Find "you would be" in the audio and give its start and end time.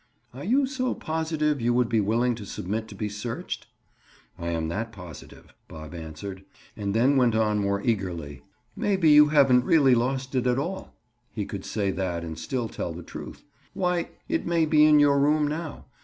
1.61-1.99